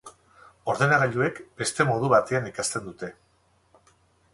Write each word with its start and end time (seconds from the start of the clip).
Ordenagailuek 0.73 1.39
beste 1.63 1.87
modu 1.93 2.13
batean 2.17 2.51
ikasten 2.53 2.89
dute. 2.91 3.15